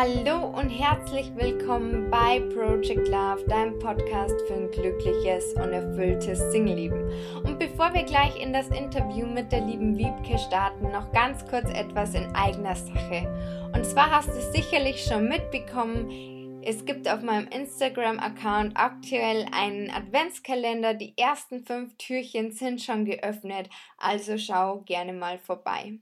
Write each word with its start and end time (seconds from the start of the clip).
Hallo 0.00 0.46
und 0.56 0.68
herzlich 0.68 1.34
willkommen 1.34 2.08
bei 2.08 2.38
Project 2.54 3.08
Love, 3.08 3.44
deinem 3.48 3.80
Podcast 3.80 4.40
für 4.46 4.54
ein 4.54 4.70
glückliches 4.70 5.54
und 5.54 5.72
erfülltes 5.72 6.38
Singleben. 6.52 7.10
Und 7.42 7.58
bevor 7.58 7.92
wir 7.92 8.04
gleich 8.04 8.40
in 8.40 8.52
das 8.52 8.68
Interview 8.68 9.26
mit 9.26 9.50
der 9.50 9.62
lieben 9.62 9.98
Wiebke 9.98 10.38
starten, 10.38 10.92
noch 10.92 11.10
ganz 11.10 11.44
kurz 11.46 11.68
etwas 11.70 12.14
in 12.14 12.32
eigener 12.36 12.76
Sache. 12.76 13.70
Und 13.74 13.84
zwar 13.84 14.12
hast 14.12 14.28
du 14.28 14.40
sicherlich 14.52 15.02
schon 15.02 15.28
mitbekommen, 15.28 16.62
es 16.62 16.84
gibt 16.84 17.10
auf 17.10 17.22
meinem 17.22 17.48
Instagram-Account 17.48 18.76
aktuell 18.76 19.46
einen 19.50 19.90
Adventskalender. 19.90 20.94
Die 20.94 21.18
ersten 21.18 21.66
fünf 21.66 21.96
Türchen 21.96 22.52
sind 22.52 22.80
schon 22.80 23.04
geöffnet, 23.04 23.68
also 23.98 24.38
schau 24.38 24.82
gerne 24.82 25.12
mal 25.12 25.38
vorbei. 25.38 25.98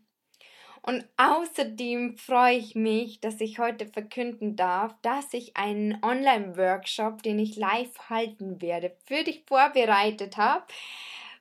Und 0.83 1.05
außerdem 1.16 2.16
freue 2.16 2.57
ich 2.57 2.75
mich, 2.75 3.21
dass 3.21 3.41
ich 3.41 3.59
heute 3.59 3.87
verkünden 3.87 4.57
darf, 4.57 4.95
dass 5.02 5.33
ich 5.35 5.57
einen 5.57 6.02
Online-Workshop, 6.02 7.23
den 7.23 7.39
ich 7.39 7.57
live 7.57 7.99
halten 8.09 8.61
werde, 8.61 8.97
für 9.05 9.25
dich 9.25 9.45
vorbereitet 9.47 10.37
habe. 10.37 10.65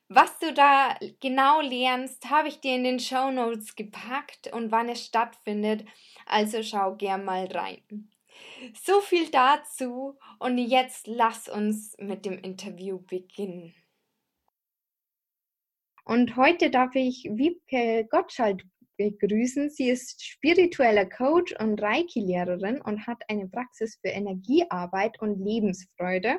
Was 0.08 0.38
du 0.40 0.54
da 0.54 0.98
genau 1.20 1.62
lernst, 1.62 2.30
habe 2.30 2.48
ich 2.48 2.60
dir 2.60 2.76
in 2.76 2.84
den 2.84 3.00
Show 3.00 3.32
Notes 3.32 3.76
gepackt 3.76 4.52
und 4.54 4.72
wann 4.72 4.90
es 4.90 5.04
stattfindet. 5.04 5.86
Also 6.26 6.62
schau 6.62 6.96
gern 6.96 7.26
mal 7.26 7.46
rein. 7.46 7.82
So 8.84 9.02
viel 9.02 9.30
dazu 9.32 10.18
und 10.40 10.58
jetzt 10.58 11.08
lass 11.08 11.50
uns 11.50 11.96
mit 11.98 12.26
dem 12.26 12.38
Interview 12.38 13.00
beginnen. 13.00 13.74
Und 16.04 16.36
heute 16.36 16.70
darf 16.70 16.94
ich 16.94 17.28
Wiebke 17.32 18.08
Gottschalk 18.10 18.62
begrüßen. 18.98 19.70
Sie 19.70 19.90
ist 19.90 20.24
spiritueller 20.24 21.06
Coach 21.06 21.54
und 21.60 21.82
Reiki-Lehrerin 21.82 22.82
und 22.82 23.08
hat 23.08 23.22
eine 23.28 23.48
Praxis 23.48 23.98
für 24.02 24.10
Energiearbeit 24.10 25.22
und 25.22 25.40
Lebensfreude. 25.44 26.38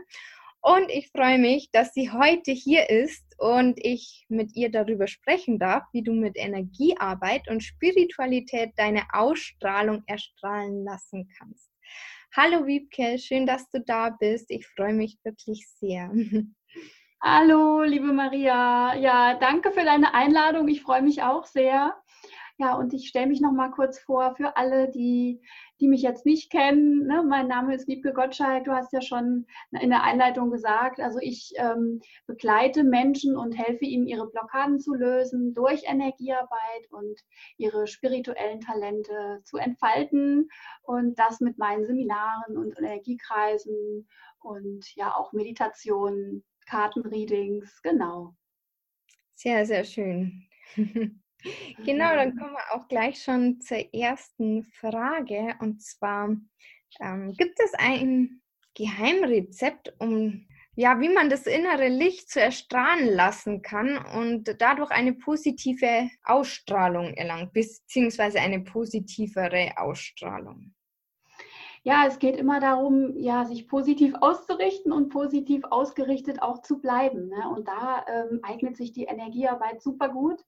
Und 0.62 0.90
ich 0.90 1.10
freue 1.10 1.38
mich, 1.38 1.70
dass 1.70 1.94
sie 1.94 2.10
heute 2.10 2.50
hier 2.50 2.90
ist 2.90 3.24
und 3.38 3.78
ich 3.80 4.24
mit 4.28 4.56
ihr 4.56 4.70
darüber 4.70 5.06
sprechen 5.06 5.58
darf, 5.58 5.84
wie 5.92 6.02
du 6.02 6.12
mit 6.12 6.36
Energiearbeit 6.36 7.48
und 7.48 7.62
Spiritualität 7.62 8.72
deine 8.77 9.04
Ausstrahlung 9.12 10.02
erstrahlen 10.06 10.84
lassen 10.84 11.28
kannst. 11.38 11.70
Hallo 12.34 12.66
Wiebke, 12.66 13.18
schön, 13.18 13.46
dass 13.46 13.70
du 13.70 13.80
da 13.80 14.10
bist. 14.10 14.50
Ich 14.50 14.66
freue 14.66 14.92
mich 14.92 15.18
wirklich 15.22 15.68
sehr. 15.68 16.10
Hallo, 17.22 17.82
liebe 17.82 18.12
Maria. 18.12 18.94
Ja, 18.96 19.34
danke 19.34 19.72
für 19.72 19.84
deine 19.84 20.14
Einladung. 20.14 20.68
Ich 20.68 20.82
freue 20.82 21.02
mich 21.02 21.22
auch 21.22 21.46
sehr. 21.46 21.96
Ja, 22.58 22.74
und 22.74 22.94
ich 22.94 23.08
stelle 23.08 23.26
mich 23.26 23.42
noch 23.42 23.52
mal 23.52 23.70
kurz 23.70 23.98
vor 23.98 24.34
für 24.34 24.56
alle, 24.56 24.90
die, 24.90 25.42
die 25.78 25.88
mich 25.88 26.00
jetzt 26.00 26.24
nicht 26.24 26.50
kennen. 26.50 27.06
Ne? 27.06 27.22
Mein 27.22 27.48
Name 27.48 27.74
ist 27.74 27.86
Wiebke 27.86 28.14
Gottschalk. 28.14 28.64
Du 28.64 28.72
hast 28.72 28.94
ja 28.94 29.02
schon 29.02 29.46
in 29.78 29.90
der 29.90 30.02
Einleitung 30.02 30.50
gesagt, 30.50 30.98
also 30.98 31.18
ich 31.20 31.52
ähm, 31.56 32.00
begleite 32.27 32.82
Menschen 32.82 33.36
und 33.36 33.52
helfe 33.52 33.84
ihnen, 33.84 34.06
ihre 34.06 34.30
Blockaden 34.30 34.80
zu 34.80 34.94
lösen 34.94 35.52
durch 35.52 35.82
Energiearbeit 35.84 36.90
und 36.90 37.20
ihre 37.58 37.86
spirituellen 37.86 38.60
Talente 38.60 39.42
zu 39.44 39.58
entfalten 39.58 40.48
und 40.82 41.18
das 41.18 41.40
mit 41.40 41.58
meinen 41.58 41.84
Seminaren 41.84 42.56
und 42.56 42.78
Energiekreisen 42.78 44.08
und 44.40 44.96
ja 44.96 45.14
auch 45.14 45.34
Meditationen, 45.34 46.42
Kartenreadings, 46.64 47.82
genau. 47.82 48.34
Sehr, 49.34 49.66
sehr 49.66 49.84
schön. 49.84 50.48
Genau, 51.84 52.14
dann 52.14 52.36
kommen 52.36 52.52
wir 52.52 52.75
auch 52.75 52.89
gleich 52.89 53.22
schon 53.22 53.61
zur 53.61 53.78
ersten 53.94 54.64
Frage. 54.64 55.55
Und 55.61 55.83
zwar, 55.83 56.36
ähm, 57.01 57.33
gibt 57.36 57.58
es 57.61 57.73
ein 57.74 58.40
Geheimrezept, 58.74 59.95
um 59.98 60.46
ja, 60.79 61.01
wie 61.01 61.08
man 61.08 61.30
das 61.30 61.46
innere 61.46 61.89
Licht 61.89 62.29
zu 62.29 62.39
erstrahlen 62.39 63.08
lassen 63.14 63.62
kann 63.62 63.96
und 63.96 64.61
dadurch 64.61 64.90
eine 64.90 65.14
positive 65.14 66.11
Ausstrahlung 66.23 67.14
erlangt, 67.14 67.55
beziehungsweise 67.55 68.40
eine 68.40 68.61
positivere 68.61 69.73
Ausstrahlung? 69.78 70.76
Ja, 71.86 72.05
es 72.05 72.19
geht 72.19 72.36
immer 72.36 72.58
darum, 72.58 73.17
ja, 73.17 73.45
sich 73.45 73.69
positiv 73.69 74.13
auszurichten 74.20 74.91
und 74.91 75.08
positiv 75.08 75.63
ausgerichtet 75.70 76.42
auch 76.42 76.61
zu 76.63 76.80
bleiben. 76.80 77.29
Ne? 77.29 77.48
Und 77.48 77.69
da 77.69 78.05
ähm, 78.08 78.41
eignet 78.42 78.77
sich 78.77 78.91
die 78.91 79.05
Energiearbeit 79.05 79.80
super 79.80 80.08
gut. 80.08 80.45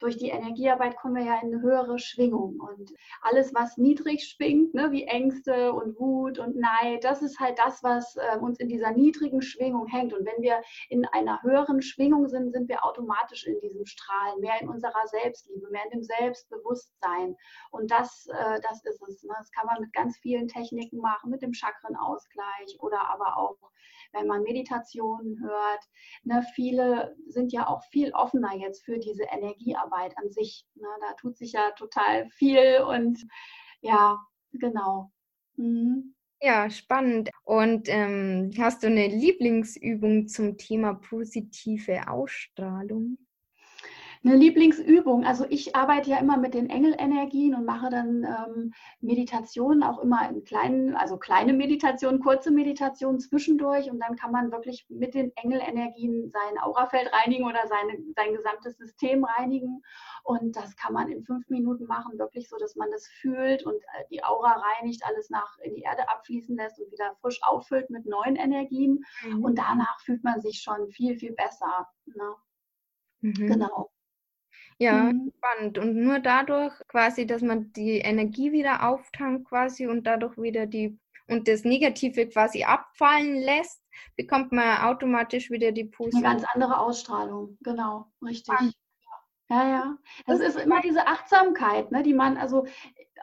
Durch 0.00 0.18
die 0.18 0.28
Energiearbeit 0.28 0.98
kommen 0.98 1.14
wir 1.14 1.24
ja 1.24 1.40
in 1.40 1.54
eine 1.54 1.62
höhere 1.62 1.98
Schwingung. 1.98 2.60
Und 2.60 2.92
alles, 3.22 3.54
was 3.54 3.78
niedrig 3.78 4.28
schwingt, 4.28 4.74
ne, 4.74 4.92
wie 4.92 5.04
Ängste 5.04 5.72
und 5.72 5.98
Wut 5.98 6.38
und 6.38 6.56
Neid, 6.56 7.04
das 7.04 7.22
ist 7.22 7.40
halt 7.40 7.58
das, 7.58 7.82
was 7.82 8.14
äh, 8.16 8.36
uns 8.36 8.60
in 8.60 8.68
dieser 8.68 8.90
niedrigen 8.90 9.40
Schwingung 9.40 9.86
hängt. 9.86 10.12
Und 10.12 10.26
wenn 10.26 10.42
wir 10.42 10.60
in 10.90 11.06
einer 11.06 11.42
höheren 11.42 11.80
Schwingung 11.80 12.28
sind, 12.28 12.52
sind 12.52 12.68
wir 12.68 12.84
automatisch 12.84 13.46
in 13.46 13.58
diesem 13.60 13.86
Strahlen, 13.86 14.40
mehr 14.40 14.60
in 14.60 14.68
unserer 14.68 15.06
Selbstliebe, 15.06 15.70
mehr 15.70 15.84
in 15.90 16.00
dem 16.00 16.02
Selbstbewusstsein. 16.02 17.34
Und 17.70 17.90
das, 17.90 18.26
äh, 18.28 18.60
das 18.60 18.84
ist 18.84 19.00
es. 19.08 19.22
Ne? 19.22 19.32
Das 19.38 19.50
kann 19.52 19.64
man 19.64 19.80
mit 19.80 19.94
ganz 19.94 20.18
vielen 20.18 20.48
Techniken 20.48 20.81
Techniken 20.82 20.98
machen 20.98 21.30
mit 21.30 21.42
dem 21.42 21.52
Chakrenausgleich 21.52 22.78
oder 22.80 23.08
aber 23.10 23.36
auch, 23.36 23.56
wenn 24.12 24.26
man 24.26 24.42
Meditationen 24.42 25.40
hört. 25.42 25.84
Ne, 26.24 26.44
viele 26.54 27.16
sind 27.26 27.52
ja 27.52 27.68
auch 27.68 27.82
viel 27.84 28.12
offener 28.12 28.54
jetzt 28.56 28.84
für 28.84 28.98
diese 28.98 29.24
Energiearbeit 29.24 30.16
an 30.18 30.30
sich. 30.30 30.66
Ne, 30.74 30.88
da 31.00 31.14
tut 31.14 31.36
sich 31.36 31.52
ja 31.52 31.70
total 31.72 32.28
viel 32.30 32.82
und 32.86 33.24
ja, 33.80 34.18
genau. 34.52 35.10
Mhm. 35.56 36.14
Ja, 36.40 36.68
spannend. 36.70 37.30
Und 37.44 37.88
ähm, 37.88 38.50
hast 38.58 38.82
du 38.82 38.88
eine 38.88 39.06
Lieblingsübung 39.06 40.26
zum 40.26 40.58
Thema 40.58 40.94
positive 40.94 42.08
Ausstrahlung? 42.08 43.16
Eine 44.24 44.36
Lieblingsübung, 44.36 45.24
also 45.24 45.44
ich 45.48 45.74
arbeite 45.74 46.10
ja 46.10 46.18
immer 46.18 46.36
mit 46.36 46.54
den 46.54 46.70
Engelenergien 46.70 47.56
und 47.56 47.64
mache 47.64 47.90
dann 47.90 48.22
ähm, 48.22 48.72
Meditationen 49.00 49.82
auch 49.82 49.98
immer 49.98 50.28
in 50.28 50.44
kleinen, 50.44 50.94
also 50.94 51.16
kleine 51.16 51.52
Meditationen, 51.52 52.20
kurze 52.20 52.52
Meditationen 52.52 53.18
zwischendurch 53.18 53.90
und 53.90 53.98
dann 53.98 54.14
kann 54.14 54.30
man 54.30 54.52
wirklich 54.52 54.86
mit 54.88 55.14
den 55.14 55.32
Engelenergien 55.34 56.30
sein 56.30 56.58
Aurafeld 56.60 57.12
reinigen 57.12 57.46
oder 57.46 57.66
seine, 57.66 57.98
sein 58.14 58.32
gesamtes 58.32 58.78
System 58.78 59.24
reinigen 59.24 59.82
und 60.22 60.54
das 60.54 60.76
kann 60.76 60.92
man 60.92 61.10
in 61.10 61.24
fünf 61.24 61.48
Minuten 61.48 61.86
machen, 61.86 62.16
wirklich 62.16 62.48
so, 62.48 62.56
dass 62.58 62.76
man 62.76 62.92
das 62.92 63.08
fühlt 63.08 63.66
und 63.66 63.74
äh, 63.74 64.04
die 64.10 64.22
Aura 64.22 64.52
reinigt, 64.52 65.02
alles 65.04 65.30
nach 65.30 65.58
in 65.64 65.74
die 65.74 65.82
Erde 65.82 66.08
abfließen 66.08 66.56
lässt 66.56 66.78
und 66.78 66.92
wieder 66.92 67.16
frisch 67.20 67.42
auffüllt 67.42 67.90
mit 67.90 68.06
neuen 68.06 68.36
Energien 68.36 69.04
mhm. 69.26 69.44
und 69.44 69.58
danach 69.58 69.98
fühlt 70.02 70.22
man 70.22 70.40
sich 70.40 70.60
schon 70.60 70.88
viel, 70.90 71.16
viel 71.18 71.32
besser. 71.32 71.88
Ne? 72.06 72.34
Mhm. 73.22 73.46
Genau. 73.48 73.91
Ja, 74.78 75.12
mhm. 75.12 75.32
spannend. 75.36 75.78
Und 75.78 75.96
nur 75.96 76.18
dadurch 76.18 76.72
quasi, 76.88 77.26
dass 77.26 77.42
man 77.42 77.72
die 77.72 77.98
Energie 77.98 78.52
wieder 78.52 78.88
auftankt 78.88 79.48
quasi 79.48 79.86
und 79.86 80.06
dadurch 80.06 80.36
wieder 80.38 80.66
die 80.66 80.98
und 81.28 81.48
das 81.48 81.64
Negative 81.64 82.26
quasi 82.28 82.64
abfallen 82.64 83.36
lässt, 83.36 83.80
bekommt 84.16 84.52
man 84.52 84.82
automatisch 84.82 85.50
wieder 85.50 85.72
die 85.72 85.84
positive. 85.84 86.26
Eine 86.26 86.36
ganz 86.36 86.48
andere 86.52 86.78
Ausstrahlung, 86.78 87.56
genau, 87.62 88.06
richtig. 88.22 88.54
Ja, 89.52 89.68
ja. 89.68 89.98
Das, 90.26 90.40
ist 90.40 90.58
immer 90.58 90.80
diese 90.80 91.06
Achtsamkeit, 91.06 91.92
ne, 91.92 92.02
die 92.02 92.14
man, 92.14 92.38
also 92.38 92.64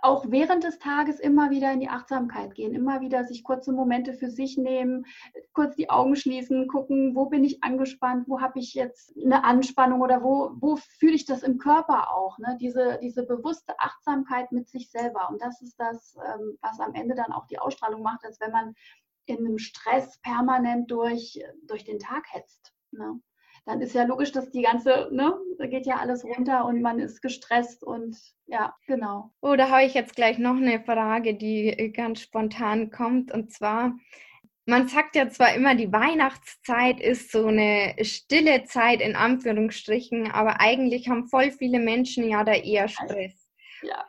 auch 0.04 0.26
während 0.30 0.64
des 0.64 0.78
Tages 0.78 1.20
immer 1.20 1.50
wieder 1.50 1.74
in 1.74 1.80
die 1.80 1.90
Achtsamkeit 1.90 2.54
gehen, 2.54 2.76
immer 2.76 3.02
wieder 3.02 3.24
sich 3.24 3.44
kurze 3.44 3.74
Momente 3.74 4.14
für 4.14 4.30
sich 4.30 4.56
nehmen, 4.56 5.08
kurz 5.54 5.76
die 5.76 5.90
Augen 5.90 6.16
schließen, 6.16 6.68
gucken, 6.68 7.16
wo 7.16 7.26
bin 7.26 7.44
ich 7.44 7.64
angespannt, 7.64 8.30
wo 8.30 8.42
habe 8.42 8.60
ich 8.60 8.76
jetzt 8.76 9.18
eine 9.18 9.44
Anspannung 9.44 10.02
oder 10.02 10.22
wo, 10.22 10.52
wo 10.60 10.76
fühle 10.76 11.16
ich 11.16 11.26
das 11.26 11.42
im 11.42 11.58
Körper 11.58 12.14
auch. 12.14 12.38
Ne? 12.38 12.58
Diese, 12.62 13.00
diese 13.02 13.26
bewusste 13.26 13.74
Achtsamkeit 13.80 14.52
mit 14.52 14.70
sich 14.70 14.92
selber. 14.92 15.30
Und 15.32 15.42
das 15.42 15.64
ist 15.64 15.80
das, 15.80 16.16
ähm, 16.16 16.60
was 16.62 16.80
am 16.80 16.94
Ende 16.94 17.16
dann 17.16 17.32
auch 17.32 17.48
die 17.48 17.58
Ausstrahlung 17.58 18.04
macht, 18.04 18.24
als 18.24 18.40
wenn 18.40 18.52
man 18.52 18.76
in 19.26 19.40
einem 19.40 19.58
Stress 19.58 20.20
permanent 20.22 20.92
durch, 20.92 21.44
durch 21.64 21.86
den 21.86 21.98
Tag 21.98 22.26
hetzt. 22.32 22.72
Ne? 22.92 23.20
Dann 23.70 23.82
ist 23.82 23.94
ja 23.94 24.04
logisch, 24.04 24.32
dass 24.32 24.50
die 24.50 24.64
ganze, 24.64 25.10
ne, 25.12 25.38
da 25.60 25.68
geht 25.68 25.86
ja 25.86 25.98
alles 25.98 26.26
runter 26.26 26.66
und 26.66 26.82
man 26.82 27.00
ist 27.00 27.22
gestresst 27.22 27.84
und 27.84 28.18
ja, 28.48 28.76
genau. 28.88 29.32
Oh, 29.42 29.56
da 29.56 29.70
habe 29.70 29.84
ich 29.84 29.94
jetzt 29.94 30.16
gleich 30.16 30.40
noch 30.40 30.56
eine 30.56 30.84
Frage, 30.84 31.36
die 31.36 31.68
äh, 31.68 31.90
ganz 31.90 32.22
spontan 32.22 32.90
kommt 32.90 33.32
und 33.32 33.54
zwar, 33.54 33.96
man 34.66 34.88
sagt 34.88 35.16
ja 35.16 35.30
zwar 35.30 35.54
immer, 35.54 35.76
die 35.76 35.92
Weihnachtszeit 35.92 37.00
ist 37.00 37.32
so 37.32 37.46
eine 37.46 37.94
stille 38.02 38.64
Zeit 38.64 39.02
in 39.02 39.16
Anführungsstrichen, 39.16 40.32
aber 40.32 40.60
eigentlich 40.62 41.08
haben 41.08 41.28
voll 41.28 41.52
viele 41.52 41.80
Menschen 41.80 42.28
ja 42.28 42.44
da 42.44 42.54
eher 42.54 42.88
Stress. 42.88 43.52
Ja. 43.84 44.04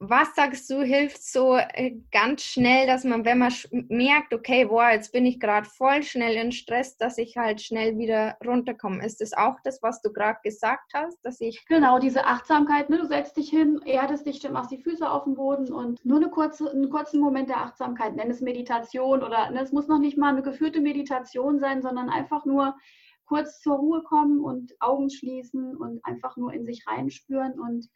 Was 0.00 0.32
sagst 0.36 0.70
du, 0.70 0.82
hilft 0.82 1.22
so 1.24 1.56
äh, 1.56 1.96
ganz 2.12 2.42
schnell, 2.42 2.86
dass 2.86 3.02
man, 3.02 3.24
wenn 3.24 3.38
man 3.38 3.52
merkt, 3.88 4.32
okay, 4.32 4.64
boah, 4.64 4.90
jetzt 4.90 5.12
bin 5.12 5.26
ich 5.26 5.40
gerade 5.40 5.68
voll 5.68 6.04
schnell 6.04 6.36
in 6.36 6.52
Stress, 6.52 6.96
dass 6.96 7.18
ich 7.18 7.36
halt 7.36 7.60
schnell 7.60 7.98
wieder 7.98 8.36
runterkomme? 8.46 9.04
Ist 9.04 9.20
das 9.20 9.32
auch 9.32 9.56
das, 9.64 9.82
was 9.82 10.00
du 10.00 10.12
gerade 10.12 10.38
gesagt 10.44 10.92
hast, 10.94 11.18
dass 11.24 11.40
ich 11.40 11.66
genau 11.66 11.98
diese 11.98 12.24
Achtsamkeit? 12.24 12.90
Ne? 12.90 12.98
Du 12.98 13.06
setzt 13.06 13.36
dich 13.36 13.50
hin, 13.50 13.80
erdest 13.84 14.26
dich, 14.26 14.48
machst 14.48 14.70
die 14.70 14.82
Füße 14.82 15.08
auf 15.08 15.24
den 15.24 15.34
Boden 15.34 15.72
und 15.72 16.04
nur 16.04 16.18
eine 16.18 16.30
kurze, 16.30 16.70
einen 16.70 16.90
kurzen 16.90 17.20
Moment 17.20 17.48
der 17.48 17.58
Achtsamkeit, 17.58 18.14
nenn 18.14 18.30
es 18.30 18.40
Meditation 18.40 19.24
oder 19.24 19.50
ne, 19.50 19.62
es 19.62 19.72
muss 19.72 19.88
noch 19.88 19.98
nicht 19.98 20.16
mal 20.16 20.28
eine 20.28 20.42
geführte 20.42 20.80
Meditation 20.80 21.58
sein, 21.58 21.82
sondern 21.82 22.08
einfach 22.08 22.44
nur 22.44 22.76
kurz 23.26 23.60
zur 23.60 23.76
Ruhe 23.76 24.04
kommen 24.04 24.40
und 24.40 24.74
Augen 24.80 25.10
schließen 25.10 25.76
und 25.76 26.04
einfach 26.04 26.36
nur 26.36 26.52
in 26.52 26.64
sich 26.64 26.86
reinspüren 26.86 27.58
und 27.58 27.88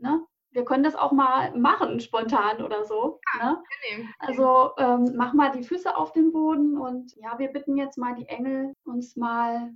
ne, 0.00 0.24
wir 0.52 0.64
können 0.64 0.82
das 0.82 0.96
auch 0.96 1.12
mal 1.12 1.56
machen, 1.56 2.00
spontan 2.00 2.62
oder 2.62 2.84
so. 2.84 3.20
Ja, 3.38 3.62
ne? 3.92 4.08
Also 4.18 4.70
ähm, 4.78 5.12
mach 5.16 5.32
mal 5.32 5.52
die 5.52 5.62
Füße 5.62 5.96
auf 5.96 6.12
den 6.12 6.32
Boden 6.32 6.76
und 6.76 7.14
ja, 7.16 7.38
wir 7.38 7.48
bitten 7.48 7.76
jetzt 7.76 7.98
mal 7.98 8.14
die 8.14 8.26
Engel, 8.26 8.74
uns 8.84 9.16
mal 9.16 9.72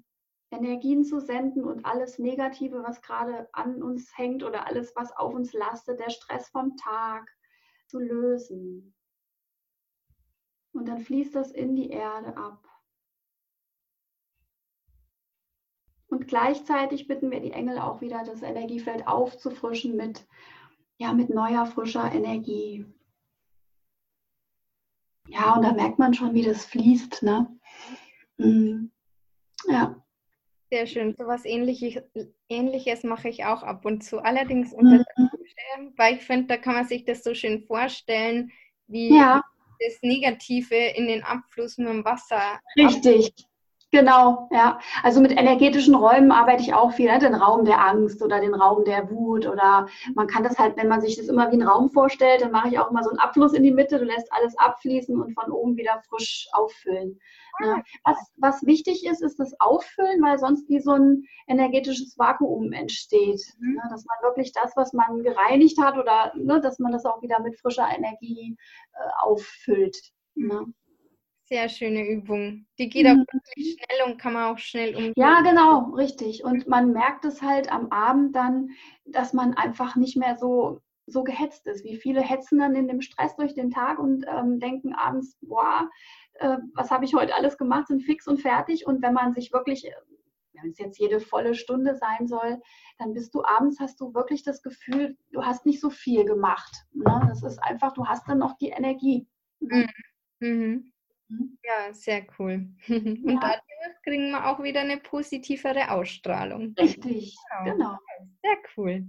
Energien 0.51 1.05
zu 1.05 1.21
senden 1.21 1.65
und 1.65 1.85
alles 1.85 2.19
Negative, 2.19 2.83
was 2.83 3.03
gerade 3.03 3.49
an 3.53 3.83
uns 3.83 4.17
hängt 4.17 4.43
oder 4.43 4.67
alles, 4.67 4.95
was 4.97 5.13
auf 5.17 5.35
uns 5.35 5.53
lastet, 5.53 6.01
der 6.01 6.11
Stress 6.11 6.49
vom 6.49 6.77
Tag 6.77 7.29
zu 7.87 7.99
lösen. 7.99 8.95
Und 10.73 10.89
dann 10.89 10.99
fließt 10.99 11.35
das 11.35 11.53
in 11.53 11.77
die 11.77 11.91
Erde 11.91 12.37
ab. 12.37 12.69
Und 16.09 16.29
gleichzeitig 16.29 17.09
bitten 17.09 17.31
wir 17.31 17.41
die 17.41 17.53
Engel 17.53 17.79
auch 17.79 18.01
wieder, 18.01 18.23
das 18.25 18.43
Energiefeld 18.43 19.07
aufzufrischen 19.07 19.97
mit 19.97 20.27
ja, 21.05 21.13
mit 21.13 21.29
neuer, 21.29 21.67
frischer 21.67 22.11
Energie. 22.13 22.87
Ja, 25.29 25.55
und 25.55 25.63
da 25.63 25.73
merkt 25.73 25.99
man 25.99 26.15
schon, 26.15 26.33
wie 26.33 26.43
das 26.43 26.65
fließt. 26.65 27.23
Ne? 27.23 27.47
Mhm. 28.39 28.91
Ja. 29.69 30.03
Sehr 30.71 30.87
schön. 30.87 31.15
So 31.15 31.27
was 31.27 31.45
Ähnliches, 31.45 32.03
Ähnliches 32.49 33.05
mache 33.05 33.29
ich 33.29 33.45
auch 33.45 33.63
ab 33.63 33.85
und 33.85 34.03
zu. 34.03 34.19
Allerdings 34.19 34.73
unter 34.73 35.05
mhm. 35.17 35.93
weil 35.97 36.17
ich 36.17 36.23
finde, 36.23 36.47
da 36.47 36.57
kann 36.57 36.75
man 36.75 36.87
sich 36.87 37.05
das 37.05 37.23
so 37.23 37.35
schön 37.35 37.63
vorstellen, 37.67 38.51
wie 38.87 39.15
ja. 39.15 39.43
das 39.81 39.99
Negative 40.01 40.75
in 40.75 41.07
den 41.07 41.23
Abfluss 41.23 41.77
mit 41.77 41.89
dem 41.89 42.05
Wasser. 42.05 42.61
Richtig. 42.77 43.35
Ab 43.39 43.54
Genau, 43.95 44.49
ja. 44.51 44.81
Also 45.05 45.21
mit 45.21 45.31
energetischen 45.31 45.95
Räumen 45.95 46.33
arbeite 46.33 46.65
ich 46.65 46.75
auch 46.75 46.91
viel, 46.91 47.13
ne? 47.13 47.21
den 47.21 47.37
Raum 47.37 47.65
der 47.65 47.81
Angst 47.81 48.21
oder 48.25 48.41
den 48.41 48.53
Raum 48.53 48.85
der 48.85 49.09
Wut 49.09 49.47
oder 49.47 49.87
man 50.17 50.27
kann 50.27 50.43
das 50.43 50.59
halt, 50.59 50.77
wenn 50.77 50.89
man 50.89 51.01
sich 51.01 51.17
das 51.17 51.29
immer 51.29 51.49
wie 51.51 51.53
einen 51.53 51.69
Raum 51.69 51.91
vorstellt, 51.91 52.41
dann 52.41 52.51
mache 52.51 52.67
ich 52.71 52.79
auch 52.81 52.91
immer 52.91 53.05
so 53.05 53.11
einen 53.11 53.21
Abfluss 53.21 53.53
in 53.53 53.63
die 53.63 53.71
Mitte, 53.71 54.01
du 54.01 54.05
lässt 54.05 54.33
alles 54.33 54.59
abfließen 54.59 55.17
und 55.21 55.33
von 55.35 55.53
oben 55.53 55.77
wieder 55.77 56.03
frisch 56.09 56.49
auffüllen. 56.51 57.21
Ne? 57.61 57.85
Was, 58.03 58.17
was 58.37 58.67
wichtig 58.67 59.07
ist, 59.07 59.23
ist 59.23 59.39
das 59.39 59.55
Auffüllen, 59.61 60.21
weil 60.25 60.41
sonst 60.41 60.69
wie 60.69 60.81
so 60.81 60.91
ein 60.91 61.23
energetisches 61.47 62.19
Vakuum 62.19 62.73
entsteht. 62.73 63.43
Mhm. 63.61 63.75
Ne? 63.75 63.83
Dass 63.91 64.05
man 64.07 64.17
wirklich 64.23 64.51
das, 64.51 64.73
was 64.75 64.93
man 64.93 65.23
gereinigt 65.23 65.81
hat 65.81 65.97
oder 65.99 66.33
ne, 66.35 66.61
dass 66.61 66.81
man 66.81 66.91
das 66.91 67.05
auch 67.05 67.23
wieder 67.23 67.39
mit 67.39 67.57
frischer 67.61 67.87
Energie 67.97 68.57
äh, 68.95 69.23
auffüllt. 69.23 69.97
Ne? 70.35 70.67
Sehr 71.55 71.69
schöne 71.69 72.05
Übung. 72.05 72.67
Die 72.81 72.89
geht 72.89 73.07
auch 73.07 73.15
mhm. 73.15 73.27
wirklich 73.31 73.77
schnell 73.77 74.11
und 74.11 74.19
kann 74.19 74.33
man 74.33 74.53
auch 74.53 74.59
schnell 74.59 74.97
umgehen. 74.97 75.13
Ja, 75.15 75.41
genau, 75.41 75.95
richtig. 75.95 76.43
Und 76.43 76.67
man 76.67 76.91
merkt 76.91 77.25
es 77.25 77.43
halt 77.43 77.71
am 77.71 77.93
Abend 77.93 78.35
dann, 78.35 78.71
dass 79.05 79.33
man 79.33 79.55
einfach 79.55 79.95
nicht 79.95 80.17
mehr 80.17 80.37
so, 80.37 80.81
so 81.07 81.23
gehetzt 81.23 81.69
ist. 81.69 81.85
Wie 81.85 81.97
viele 81.97 82.23
hetzen 82.23 82.59
dann 82.59 82.75
in 82.75 82.89
dem 82.89 83.01
Stress 83.01 83.37
durch 83.37 83.55
den 83.55 83.71
Tag 83.71 84.01
und 84.01 84.27
ähm, 84.27 84.59
denken 84.59 84.95
abends, 84.95 85.39
boah, 85.43 85.89
äh, 86.41 86.57
was 86.75 86.91
habe 86.91 87.05
ich 87.05 87.15
heute 87.15 87.37
alles 87.37 87.57
gemacht, 87.57 87.87
sind 87.87 88.03
fix 88.03 88.27
und 88.27 88.41
fertig. 88.41 88.85
Und 88.89 89.01
wenn 89.01 89.15
man 89.15 89.33
sich 89.33 89.53
wirklich, 89.53 89.89
wenn 90.55 90.71
es 90.71 90.79
jetzt 90.79 90.99
jede 90.99 91.21
volle 91.21 91.55
Stunde 91.55 91.95
sein 91.95 92.27
soll, 92.27 92.61
dann 92.99 93.15
bist 93.15 93.33
du 93.33 93.45
abends, 93.45 93.79
hast 93.79 94.01
du 94.01 94.13
wirklich 94.13 94.43
das 94.43 94.61
Gefühl, 94.61 95.17
du 95.31 95.45
hast 95.45 95.67
nicht 95.67 95.81
so 95.81 95.89
viel 95.89 96.25
gemacht. 96.25 96.75
Ne? 96.93 97.27
Das 97.29 97.45
ist 97.45 97.63
einfach, 97.63 97.93
du 97.93 98.07
hast 98.07 98.29
dann 98.29 98.39
noch 98.39 98.57
die 98.59 98.71
Energie. 98.71 99.29
Mhm. 99.61 99.87
Mhm. 100.41 100.94
Mhm. 101.29 101.59
Ja, 101.63 101.93
sehr 101.93 102.27
cool. 102.39 102.69
Und 102.89 103.29
ja. 103.29 103.41
dadurch 103.41 104.03
kriegen 104.03 104.31
wir 104.31 104.47
auch 104.47 104.63
wieder 104.63 104.81
eine 104.81 104.99
positivere 104.99 105.91
Ausstrahlung. 105.91 106.75
Richtig, 106.79 107.37
genau. 107.65 107.73
genau. 107.73 107.99
Sehr 108.43 108.57
cool. 108.77 109.07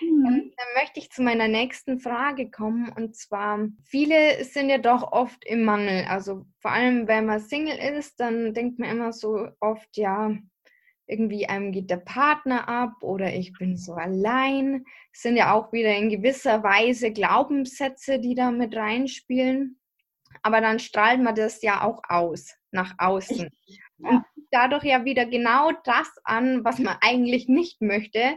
Mhm. 0.00 0.52
Dann 0.56 0.66
möchte 0.74 1.00
ich 1.00 1.10
zu 1.10 1.22
meiner 1.22 1.48
nächsten 1.48 1.98
Frage 1.98 2.50
kommen. 2.50 2.90
Und 2.90 3.16
zwar, 3.16 3.68
viele 3.84 4.44
sind 4.44 4.68
ja 4.68 4.78
doch 4.78 5.12
oft 5.12 5.44
im 5.44 5.64
Mangel. 5.64 6.04
Also 6.08 6.46
vor 6.60 6.72
allem, 6.72 7.08
wenn 7.08 7.26
man 7.26 7.40
Single 7.40 7.78
ist, 7.78 8.20
dann 8.20 8.52
denkt 8.52 8.78
man 8.78 8.90
immer 8.90 9.12
so 9.12 9.48
oft, 9.60 9.96
ja, 9.96 10.36
irgendwie 11.08 11.48
einem 11.48 11.70
geht 11.70 11.88
der 11.88 11.98
Partner 11.98 12.68
ab 12.68 12.94
oder 13.00 13.32
ich 13.32 13.52
bin 13.52 13.76
so 13.76 13.94
allein. 13.94 14.84
Das 15.12 15.22
sind 15.22 15.36
ja 15.36 15.54
auch 15.54 15.72
wieder 15.72 15.94
in 15.94 16.10
gewisser 16.10 16.64
Weise 16.64 17.12
Glaubenssätze, 17.12 18.18
die 18.18 18.34
da 18.34 18.50
mit 18.50 18.74
reinspielen 18.74 19.78
aber 20.42 20.60
dann 20.60 20.78
strahlt 20.78 21.20
man 21.20 21.34
das 21.34 21.62
ja 21.62 21.82
auch 21.82 22.02
aus, 22.08 22.54
nach 22.70 22.94
außen. 22.98 23.48
Ja. 23.98 24.10
Und 24.10 24.24
dadurch 24.50 24.84
ja 24.84 25.04
wieder 25.04 25.26
genau 25.26 25.72
das 25.84 26.10
an, 26.24 26.64
was 26.64 26.78
man 26.78 26.96
eigentlich 27.00 27.48
nicht 27.48 27.80
möchte, 27.80 28.36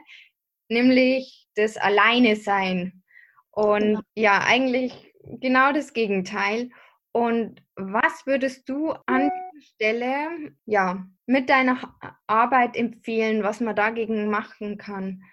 nämlich 0.69 1.47
das 1.55 1.77
Alleine 1.77 2.35
sein. 2.35 3.03
Und 3.51 3.81
genau. 3.81 4.01
ja, 4.15 4.43
eigentlich 4.45 5.13
genau 5.23 5.71
das 5.71 5.93
Gegenteil. 5.93 6.69
Und 7.11 7.61
was 7.75 8.25
würdest 8.25 8.69
du 8.69 8.91
an 9.05 9.29
dieser 9.29 9.73
Stelle 9.73 10.53
ja 10.65 11.05
mit 11.25 11.49
deiner 11.49 11.95
Arbeit 12.27 12.75
empfehlen, 12.75 13.43
was 13.43 13.59
man 13.59 13.75
dagegen 13.75 14.29
machen 14.29 14.77
kann? 14.77 15.23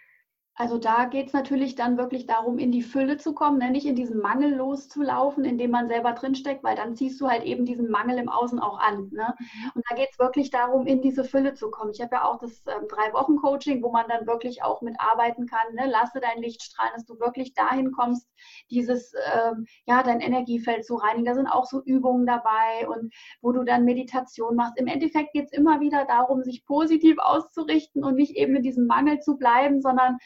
Also 0.58 0.78
da 0.78 1.04
geht 1.04 1.26
es 1.26 1.32
natürlich 1.34 1.74
dann 1.74 1.98
wirklich 1.98 2.24
darum, 2.24 2.58
in 2.58 2.72
die 2.72 2.82
Fülle 2.82 3.18
zu 3.18 3.34
kommen, 3.34 3.58
ne? 3.58 3.70
nicht 3.70 3.84
in 3.84 3.94
diesen 3.94 4.20
Mangel 4.20 4.54
loszulaufen, 4.54 5.44
in 5.44 5.58
dem 5.58 5.70
man 5.70 5.86
selber 5.88 6.12
drinsteckt, 6.12 6.64
weil 6.64 6.74
dann 6.74 6.96
ziehst 6.96 7.20
du 7.20 7.28
halt 7.28 7.44
eben 7.44 7.66
diesen 7.66 7.90
Mangel 7.90 8.16
im 8.16 8.30
Außen 8.30 8.58
auch 8.58 8.78
an. 8.78 9.10
Ne? 9.12 9.34
Mhm. 9.38 9.70
Und 9.74 9.84
da 9.90 9.96
geht 9.96 10.08
es 10.12 10.18
wirklich 10.18 10.50
darum, 10.50 10.86
in 10.86 11.02
diese 11.02 11.24
Fülle 11.24 11.52
zu 11.52 11.70
kommen. 11.70 11.90
Ich 11.92 12.00
habe 12.00 12.16
ja 12.16 12.24
auch 12.24 12.38
das 12.38 12.64
ähm, 12.68 12.88
Drei-Wochen-Coaching, 12.88 13.82
wo 13.82 13.90
man 13.90 14.06
dann 14.08 14.26
wirklich 14.26 14.62
auch 14.62 14.80
mitarbeiten 14.80 15.46
kann. 15.46 15.74
Ne? 15.74 15.90
Lasse 15.90 16.20
dein 16.20 16.40
Licht 16.40 16.62
strahlen, 16.62 16.92
dass 16.94 17.04
du 17.04 17.20
wirklich 17.20 17.52
dahin 17.52 17.92
kommst, 17.92 18.26
dieses, 18.70 19.12
ähm, 19.34 19.66
ja, 19.84 20.02
dein 20.02 20.20
Energiefeld 20.20 20.86
zu 20.86 20.94
reinigen. 20.94 21.26
Da 21.26 21.34
sind 21.34 21.48
auch 21.48 21.66
so 21.66 21.82
Übungen 21.82 22.24
dabei 22.24 22.88
und 22.88 23.12
wo 23.42 23.52
du 23.52 23.62
dann 23.62 23.84
Meditation 23.84 24.56
machst. 24.56 24.78
Im 24.78 24.86
Endeffekt 24.86 25.34
geht 25.34 25.46
es 25.46 25.52
immer 25.52 25.80
wieder 25.80 26.06
darum, 26.06 26.42
sich 26.42 26.64
positiv 26.64 27.18
auszurichten 27.18 28.02
und 28.02 28.14
nicht 28.14 28.36
eben 28.36 28.56
in 28.56 28.62
diesem 28.62 28.86
Mangel 28.86 29.20
zu 29.20 29.36
bleiben, 29.36 29.82
sondern 29.82 30.16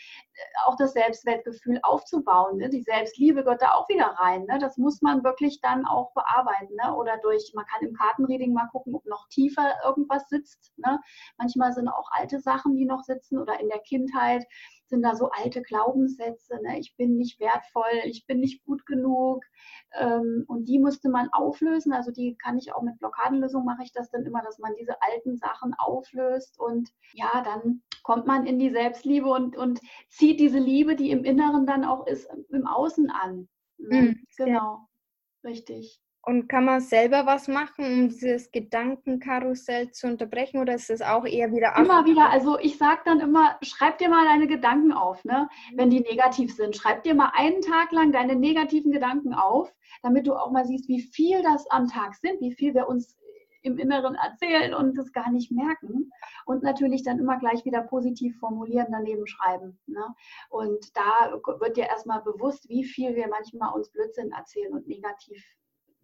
auch 0.67 0.77
das 0.77 0.93
Selbstwertgefühl 0.93 1.81
aufzubauen. 1.83 2.59
Ne? 2.59 2.69
Die 2.69 2.83
Selbstliebe 2.83 3.43
gehört 3.43 3.63
da 3.63 3.75
auch 3.75 3.89
wieder 3.89 4.07
rein. 4.19 4.45
Ne? 4.45 4.59
Das 4.59 4.77
muss 4.77 5.03
man 5.03 5.25
wirklich 5.25 5.61
dann 5.61 5.87
auch 5.87 6.13
bearbeiten. 6.15 6.75
Ne? 6.83 6.95
Oder 6.95 7.19
durch, 7.19 7.53
man 7.55 7.67
kann 7.67 7.87
im 7.87 7.95
Kartenreading 7.95 8.53
mal 8.53 8.69
gucken, 8.69 8.95
ob 8.95 9.05
noch 9.07 9.29
tiefer 9.29 9.75
irgendwas 9.85 10.29
sitzt. 10.29 10.73
Ne? 10.79 11.01
Manchmal 11.39 11.73
sind 11.73 11.89
auch 11.89 12.11
alte 12.13 12.41
Sachen, 12.41 12.77
die 12.77 12.87
noch 12.87 13.03
sitzen 13.03 13.39
oder 13.39 13.61
in 13.61 13.69
der 13.69 13.81
Kindheit 13.81 14.45
sind 14.91 15.03
da 15.03 15.15
so 15.15 15.31
alte 15.31 15.63
Glaubenssätze, 15.63 16.61
ne? 16.63 16.79
ich 16.79 16.95
bin 16.97 17.17
nicht 17.17 17.41
wertvoll, 17.41 18.03
ich 18.05 18.27
bin 18.27 18.41
nicht 18.41 18.65
gut 18.65 18.85
genug. 18.85 19.45
Ähm, 19.99 20.45
und 20.49 20.69
die 20.69 20.79
musste 20.79 21.09
man 21.09 21.29
auflösen. 21.33 21.93
Also 21.93 22.11
die 22.11 22.37
kann 22.37 22.59
ich 22.59 22.75
auch 22.75 22.83
mit 22.83 22.99
Blockadenlösung 22.99 23.65
mache 23.65 23.85
ich 23.85 23.93
das 23.93 24.11
dann 24.11 24.27
immer, 24.27 24.43
dass 24.43 24.59
man 24.59 24.75
diese 24.79 25.01
alten 25.01 25.37
Sachen 25.37 25.75
auflöst 25.79 26.59
und 26.59 26.91
ja, 27.15 27.43
dann 27.43 27.83
kommt 28.03 28.27
man 28.27 28.47
in 28.47 28.59
die 28.59 28.71
Selbstliebe 28.71 29.29
und, 29.29 29.57
und 29.57 29.81
zieht 30.09 30.41
diese 30.41 30.59
Liebe, 30.59 30.97
die 30.97 31.11
im 31.11 31.25
Inneren 31.25 31.67
dann 31.67 31.85
auch 31.85 32.07
ist, 32.07 32.29
im 32.51 32.67
Außen 32.67 33.11
an. 33.11 33.49
Ne? 33.79 34.03
Mhm, 34.03 34.25
genau, 34.37 34.87
richtig. 35.45 36.01
Und 36.23 36.49
kann 36.49 36.67
man 36.67 36.83
selber 36.83 37.25
was 37.25 37.49
machen, 37.49 37.85
um 37.85 38.09
dieses 38.11 38.53
Gedankenkarussell 38.53 39.91
zu 39.91 40.07
unterbrechen 40.07 40.61
oder 40.61 40.75
ist 40.75 40.91
es 40.91 41.01
auch 41.01 41.25
eher 41.25 41.51
wieder 41.51 41.75
Immer 41.77 42.05
wieder, 42.05 42.29
also 42.31 42.59
ich 42.59 42.77
sage 42.77 43.01
dann 43.07 43.21
immer, 43.21 43.57
schreib 43.63 43.97
dir 43.99 44.11
mal 44.11 44.27
deine 44.27 44.47
Gedanken 44.47 44.93
auf, 44.93 45.25
ne? 45.25 45.49
wenn 45.77 45.89
die 45.89 46.01
negativ 46.01 46.55
sind. 46.55 46.77
Schreib 46.77 47.05
dir 47.05 47.15
mal 47.15 47.33
einen 47.35 47.63
Tag 47.63 47.93
lang 47.93 48.13
deine 48.13 48.37
negativen 48.37 48.93
Gedanken 48.93 49.33
auf, 49.33 49.73
damit 50.03 50.27
du 50.27 50.35
auch 50.35 50.51
mal 50.51 50.67
siehst, 50.67 50.89
wie 50.89 51.01
viel 51.01 51.43
das 51.43 51.67
am 51.71 51.89
Tag 51.89 52.15
sind, 52.15 52.41
wie 52.43 52.53
viel 52.53 52.75
wir 52.75 52.87
uns 52.87 53.17
im 53.63 53.79
Inneren 53.79 54.15
erzählen 54.15 54.75
und 54.75 54.97
das 54.97 55.13
gar 55.13 55.31
nicht 55.31 55.51
merken. 55.51 56.11
Und 56.47 56.63
natürlich 56.63 57.03
dann 57.03 57.19
immer 57.19 57.39
gleich 57.39 57.65
wieder 57.65 57.83
positiv 57.83 58.39
formulieren, 58.39 58.89
daneben 58.91 59.27
schreiben. 59.27 59.79
Ne? 59.87 60.05
Und 60.49 60.97
da 60.97 61.41
wird 61.59 61.77
dir 61.77 61.87
erstmal 61.87 62.23
bewusst, 62.23 62.69
wie 62.69 62.85
viel 62.85 63.15
wir 63.15 63.29
manchmal 63.29 63.73
uns 63.75 63.91
Blödsinn 63.91 64.33
erzählen 64.33 64.73
und 64.73 64.87
negativ 64.87 65.45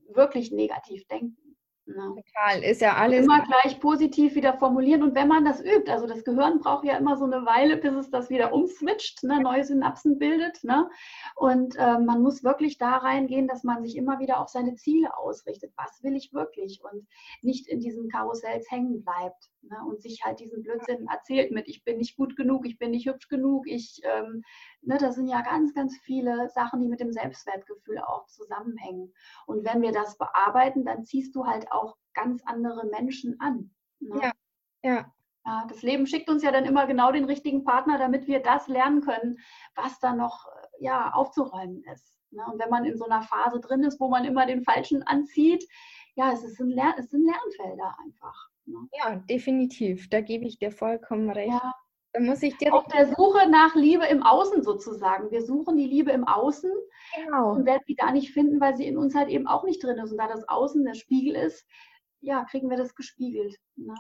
wirklich 0.09 0.53
negativ 0.53 1.07
denken. 1.09 1.57
Ne? 1.89 2.15
Total, 2.17 2.65
ist 2.65 2.81
ja 2.81 2.97
alles. 2.97 3.25
Immer 3.25 3.45
gleich 3.45 3.79
positiv 3.79 4.35
wieder 4.35 4.55
formulieren 4.55 5.05
und 5.05 5.15
wenn 5.15 5.29
man 5.29 5.45
das 5.45 5.61
übt, 5.61 5.89
also 5.89 6.09
das 6.09 6.25
Gehirn 6.25 6.59
braucht 6.59 6.85
ja 6.85 6.97
immer 6.97 7.17
so 7.17 7.25
eine 7.27 7.47
Weile, 7.47 7.77
bis 7.77 7.95
es 7.95 8.11
das 8.11 8.29
wieder 8.29 8.53
umswitcht, 8.53 9.23
ne, 9.23 9.41
neue 9.41 9.63
Synapsen 9.63 10.19
bildet. 10.19 10.65
Ne? 10.65 10.91
Und 11.37 11.77
äh, 11.77 11.99
man 11.99 12.23
muss 12.23 12.43
wirklich 12.43 12.79
da 12.79 12.97
reingehen, 12.97 13.47
dass 13.47 13.63
man 13.63 13.85
sich 13.85 13.97
immer 13.97 14.19
wieder 14.19 14.41
auf 14.41 14.49
seine 14.49 14.75
Ziele 14.75 15.17
ausrichtet. 15.17 15.73
Was 15.77 16.03
will 16.03 16.17
ich 16.17 16.33
wirklich? 16.33 16.81
Und 16.83 17.07
nicht 17.43 17.69
in 17.69 17.79
diesen 17.79 18.09
Karussells 18.09 18.69
hängen 18.69 19.05
bleibt 19.05 19.49
ne? 19.69 19.77
und 19.87 20.01
sich 20.01 20.25
halt 20.25 20.41
diesen 20.41 20.63
Blödsinn 20.63 21.07
erzählt 21.09 21.51
mit, 21.53 21.69
ich 21.69 21.85
bin 21.85 21.99
nicht 21.99 22.17
gut 22.17 22.37
genug, 22.37 22.67
ich 22.67 22.79
bin 22.79 22.91
nicht 22.91 23.07
hübsch 23.07 23.29
genug, 23.29 23.67
ich, 23.67 24.01
ähm, 24.05 24.43
ne, 24.83 24.99
das 24.99 25.15
sind 25.17 25.29
ja 25.29 25.43
ganz, 25.43 25.75
ganz 25.75 25.97
viele 25.99 26.49
Sachen, 26.51 26.81
die 26.81 26.89
mit 26.89 27.01
dem 27.01 27.13
Selbstwertgefühl 27.13 27.99
auch 27.99 28.27
zusammenhängen. 28.27 29.13
Und 29.47 29.65
wenn 29.65 29.83
wir 29.83 29.93
das 29.93 30.19
bearbeiten, 30.19 30.85
dann 30.85 31.05
ziehst 31.05 31.35
du 31.35 31.47
halt 31.47 31.71
auch 31.73 31.97
ganz 32.15 32.43
andere 32.45 32.87
Menschen 32.87 33.41
an. 33.41 33.71
Ne? 34.01 34.21
Ja, 34.23 34.33
ja. 34.83 35.13
Ja, 35.45 35.65
das 35.69 35.83
Leben 35.83 36.09
schickt 36.09 36.29
uns 36.29 36.43
ja 36.43 36.51
dann 36.51 36.65
immer 36.65 36.89
genau 36.89 37.13
den 37.13 37.25
richtigen 37.25 37.63
Partner, 37.63 37.99
damit 37.99 38.27
wir 38.27 38.43
das 38.43 38.67
lernen 38.67 39.01
können, 39.01 39.39
was 39.77 40.01
da 40.01 40.13
noch 40.13 40.45
ja, 40.81 41.13
aufzuräumen 41.13 41.85
ist. 41.85 42.19
Ne? 42.33 42.45
Und 42.51 42.59
wenn 42.59 42.69
man 42.69 42.85
in 42.85 42.97
so 42.97 43.05
einer 43.05 43.23
Phase 43.23 43.61
drin 43.61 43.85
ist, 43.85 44.01
wo 44.01 44.09
man 44.09 44.25
immer 44.25 44.47
den 44.47 44.65
Falschen 44.65 45.05
anzieht, 45.05 45.65
ja, 46.17 46.33
es, 46.33 46.43
ist 46.43 46.61
ein 46.61 46.71
Lern 46.71 46.95
es 46.99 47.11
sind 47.11 47.25
Lernfelder 47.25 47.97
einfach. 48.05 48.49
Ne? 48.67 48.89
Ja, 48.99 49.17
definitiv. 49.17 50.09
Da 50.11 50.21
gebe 50.21 50.45
ich 50.45 50.59
dir 50.59 50.71
vollkommen 50.71 51.31
recht. 51.31 51.51
Ja. 51.51 51.75
Da 52.13 52.23
muss 52.23 52.43
ich 52.43 52.57
dir 52.57 52.73
Auf 52.73 52.87
der 52.87 53.15
Suche 53.15 53.49
nach 53.51 53.75
Liebe 53.75 54.07
im 54.07 54.23
Außen 54.23 54.63
sozusagen. 54.63 55.31
Wir 55.31 55.43
suchen 55.43 55.77
die 55.77 55.87
Liebe 55.87 56.13
im 56.13 56.27
Außen 56.27 56.71
genau. 57.15 57.53
und 57.53 57.67
werden 57.67 57.83
die 57.87 57.95
da 57.95 58.11
nicht 58.11 58.33
finden, 58.33 58.59
weil 58.59 58.75
sie 58.75 58.87
in 58.87 58.97
uns 58.97 59.15
halt 59.15 59.29
eben 59.29 59.47
auch 59.47 59.65
nicht 59.65 59.83
drin 59.83 59.99
ist. 59.99 60.13
Und 60.13 60.19
da 60.19 60.27
das 60.27 60.49
Außen 60.49 60.83
der 60.85 60.95
Spiegel 60.95 61.35
ist, 61.35 61.67
ja, 62.21 62.45
kriegen 62.45 62.71
wir 62.71 62.79
das 62.79 62.95
gespiegelt. 62.95 63.55
Ne? 63.77 63.95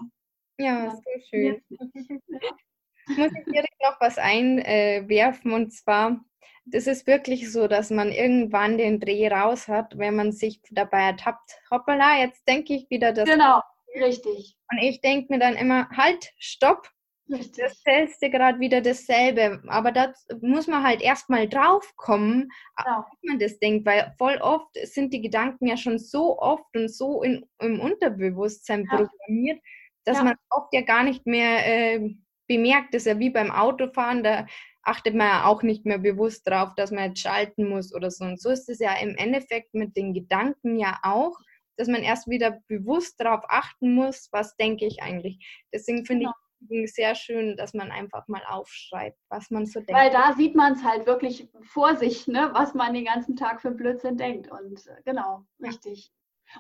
Ja, 0.59 0.85
ja, 0.85 0.91
sehr 0.91 1.21
schön. 1.29 1.63
Muss 3.19 3.33
ich 3.39 3.45
direkt 3.45 3.81
noch 3.83 4.01
was 4.01 4.19
einwerfen 4.19 5.53
und 5.53 5.73
zwar, 5.73 6.25
das 6.65 6.89
ist 6.89 7.07
wirklich 7.07 7.53
so, 7.53 7.69
dass 7.69 7.91
man 7.91 8.11
irgendwann 8.11 8.79
den 8.79 8.99
Dreh 8.99 9.29
raus 9.29 9.69
hat, 9.69 9.97
wenn 9.99 10.17
man 10.17 10.33
sich 10.33 10.61
dabei 10.71 11.03
ertappt. 11.03 11.61
Hoppala, 11.71 12.19
jetzt 12.19 12.49
denke 12.49 12.75
ich 12.75 12.91
wieder 12.91 13.13
das. 13.13 13.29
Genau, 13.29 13.61
richtig. 13.95 14.57
Und 14.71 14.79
ich 14.79 15.01
denke 15.01 15.33
mir 15.33 15.39
dann 15.39 15.57
immer, 15.57 15.89
halt, 15.91 16.33
stopp, 16.39 16.89
Richtig. 17.29 17.65
Das 17.65 17.79
stellst 17.79 18.23
du 18.23 18.31
gerade 18.31 18.61
wieder 18.61 18.81
dasselbe. 18.81 19.61
Aber 19.67 19.91
da 19.91 20.13
muss 20.41 20.67
man 20.67 20.85
halt 20.85 21.03
erstmal 21.03 21.49
drauf 21.49 21.95
kommen, 21.97 22.49
genau. 22.77 23.05
wie 23.21 23.29
man 23.29 23.39
das 23.39 23.59
denkt, 23.59 23.85
weil 23.85 24.15
voll 24.17 24.37
oft 24.37 24.69
sind 24.85 25.13
die 25.13 25.21
Gedanken 25.21 25.67
ja 25.67 25.77
schon 25.77 25.99
so 25.99 26.39
oft 26.39 26.77
und 26.77 26.89
so 26.89 27.23
in, 27.23 27.45
im 27.59 27.81
Unterbewusstsein 27.81 28.87
ja. 28.91 28.97
programmiert, 28.97 29.61
dass 30.05 30.19
ja. 30.19 30.25
man 30.25 30.37
oft 30.51 30.73
ja 30.73 30.83
gar 30.83 31.03
nicht 31.03 31.27
mehr 31.27 31.67
äh, 31.67 32.15
bemerkt. 32.47 32.95
Das 32.95 33.03
ist 33.03 33.07
ja 33.07 33.19
wie 33.19 33.31
beim 33.31 33.51
Autofahren, 33.51 34.23
da 34.23 34.47
achtet 34.83 35.17
man 35.17 35.27
ja 35.27 35.45
auch 35.47 35.65
nicht 35.65 35.85
mehr 35.85 35.99
bewusst 35.99 36.47
drauf, 36.47 36.75
dass 36.77 36.93
man 36.93 37.09
jetzt 37.09 37.21
schalten 37.21 37.69
muss 37.69 37.93
oder 37.93 38.09
so. 38.13 38.25
Und 38.25 38.41
so 38.41 38.51
ist 38.51 38.69
es 38.69 38.79
ja 38.79 38.95
im 39.01 39.17
Endeffekt 39.17 39.75
mit 39.75 39.97
den 39.97 40.15
Gedanken 40.15 40.79
ja 40.79 41.01
auch, 41.03 41.37
dass 41.77 41.89
man 41.89 42.03
erst 42.03 42.29
wieder 42.29 42.59
bewusst 42.69 43.21
darauf 43.21 43.45
achten 43.49 43.95
muss, 43.95 44.29
was 44.33 44.57
denke 44.57 44.87
ich 44.87 45.03
eigentlich. 45.03 45.39
Deswegen 45.73 46.05
finde 46.05 46.27
genau. 46.27 46.85
ich 46.85 46.95
sehr 46.95 47.15
schön, 47.15 47.57
dass 47.57 47.75
man 47.75 47.91
einfach 47.91 48.27
mal 48.29 48.43
aufschreibt, 48.49 49.19
was 49.29 49.51
man 49.51 49.67
so 49.67 49.81
denkt. 49.81 49.93
Weil 49.93 50.11
da 50.11 50.33
sieht 50.35 50.55
man 50.55 50.75
es 50.75 50.85
halt 50.85 51.07
wirklich 51.07 51.49
vor 51.63 51.97
sich, 51.97 52.27
ne, 52.27 52.51
was 52.53 52.75
man 52.75 52.95
den 52.95 53.05
ganzen 53.05 53.37
Tag 53.37 53.61
für 53.61 53.71
Blödsinn 53.71 54.17
denkt. 54.17 54.51
Und 54.51 54.87
äh, 54.87 55.03
genau, 55.05 55.45
richtig. 55.63 56.13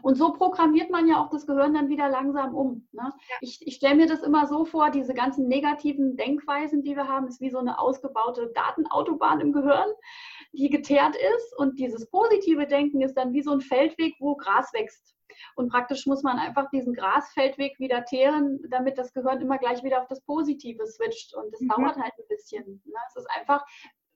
Und 0.02 0.16
so 0.16 0.32
programmiert 0.32 0.90
man 0.90 1.06
ja 1.06 1.22
auch 1.22 1.30
das 1.30 1.46
Gehirn 1.46 1.74
dann 1.74 1.88
wieder 1.88 2.08
langsam 2.08 2.54
um. 2.54 2.88
Ne? 2.92 3.02
Ja. 3.04 3.36
Ich, 3.40 3.66
ich 3.66 3.76
stelle 3.76 3.94
mir 3.94 4.06
das 4.06 4.22
immer 4.22 4.46
so 4.46 4.64
vor, 4.64 4.90
diese 4.90 5.14
ganzen 5.14 5.48
negativen 5.48 6.16
Denkweisen, 6.16 6.82
die 6.82 6.96
wir 6.96 7.08
haben, 7.08 7.28
ist 7.28 7.40
wie 7.40 7.50
so 7.50 7.58
eine 7.58 7.78
ausgebaute 7.78 8.52
Datenautobahn 8.54 9.40
im 9.40 9.52
Gehirn, 9.52 9.88
die 10.56 10.70
geteert 10.70 11.16
ist. 11.16 11.58
Und 11.58 11.78
dieses 11.78 12.08
positive 12.10 12.66
Denken 12.66 13.02
ist 13.02 13.14
dann 13.14 13.32
wie 13.32 13.42
so 13.42 13.52
ein 13.52 13.60
Feldweg, 13.60 14.14
wo 14.18 14.36
Gras 14.36 14.72
wächst. 14.72 15.14
Und 15.54 15.70
praktisch 15.70 16.06
muss 16.06 16.22
man 16.22 16.38
einfach 16.38 16.68
diesen 16.70 16.94
Grasfeldweg 16.94 17.78
wieder 17.78 18.04
teeren, 18.04 18.60
damit 18.70 18.98
das 18.98 19.12
Gehirn 19.12 19.40
immer 19.40 19.58
gleich 19.58 19.82
wieder 19.82 20.00
auf 20.00 20.08
das 20.08 20.22
Positive 20.22 20.86
switcht. 20.86 21.34
Und 21.34 21.52
das 21.52 21.60
mhm. 21.60 21.68
dauert 21.68 21.96
halt 21.96 22.12
ein 22.18 22.28
bisschen. 22.28 22.82
Ne? 22.84 22.94
Es 23.08 23.16
ist 23.16 23.30
einfach, 23.30 23.64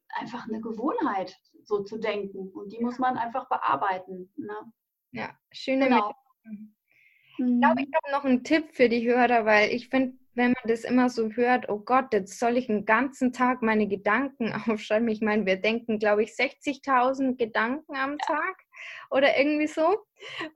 einfach 0.08 0.46
eine 0.48 0.60
Gewohnheit, 0.60 1.36
so 1.62 1.82
zu 1.82 1.98
denken. 1.98 2.50
Und 2.50 2.72
die 2.72 2.80
muss 2.80 2.98
man 2.98 3.16
einfach 3.16 3.48
bearbeiten. 3.48 4.32
Ne? 4.36 4.72
Ja, 5.12 5.30
schöne 5.52 5.88
genau. 5.88 6.14
Ich 7.40 7.60
glaube, 7.60 7.82
ich 7.82 7.88
habe 7.94 8.12
noch 8.12 8.24
einen 8.24 8.44
Tipp 8.44 8.66
für 8.72 8.90
die 8.90 9.06
Hörer, 9.08 9.46
weil 9.46 9.70
ich 9.70 9.88
finde, 9.88 10.14
wenn 10.34 10.52
man 10.52 10.62
das 10.66 10.84
immer 10.84 11.08
so 11.08 11.30
hört, 11.30 11.68
oh 11.70 11.78
Gott, 11.78 12.12
jetzt 12.12 12.38
soll 12.38 12.58
ich 12.58 12.68
einen 12.68 12.84
ganzen 12.84 13.32
Tag 13.32 13.62
meine 13.62 13.88
Gedanken 13.88 14.52
aufschreiben. 14.68 15.08
Ich 15.08 15.22
meine, 15.22 15.46
wir 15.46 15.56
denken, 15.56 15.98
glaube 15.98 16.22
ich, 16.22 16.32
60.000 16.32 17.36
Gedanken 17.36 17.96
am 17.96 18.18
Tag 18.18 18.56
oder 19.10 19.38
irgendwie 19.38 19.68
so. 19.68 20.04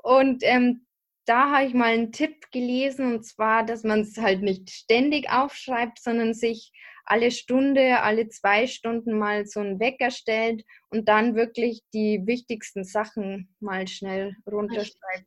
Und 0.03 0.43
ähm, 0.43 0.87
da 1.25 1.51
habe 1.51 1.67
ich 1.67 1.73
mal 1.73 1.95
einen 1.95 2.13
Tipp 2.13 2.51
gelesen 2.53 3.15
und 3.15 3.25
zwar, 3.25 3.65
dass 3.65 3.83
man 3.83 4.01
es 4.01 4.19
halt 4.19 4.43
nicht 4.43 4.71
ständig 4.71 5.31
aufschreibt, 5.31 5.99
sondern 5.99 6.35
sich 6.35 6.71
alle 7.07 7.31
Stunde, 7.31 8.03
alle 8.03 8.29
zwei 8.29 8.67
Stunden 8.67 9.19
mal 9.19 9.47
so 9.47 9.61
einen 9.61 9.81
Wecker 9.81 10.11
stellt 10.11 10.65
und 10.91 11.09
dann 11.09 11.35
wirklich 11.35 11.83
die 11.95 12.21
wichtigsten 12.27 12.85
Sachen 12.85 13.55
mal 13.61 13.89
schnell 13.89 14.37
runterschreibt. 14.47 15.27